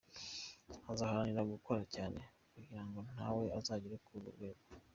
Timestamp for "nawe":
3.15-3.43